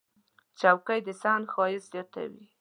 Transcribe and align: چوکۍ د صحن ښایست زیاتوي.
چوکۍ 0.59 0.99
د 1.03 1.07
صحن 1.21 1.43
ښایست 1.53 1.87
زیاتوي. 1.93 2.43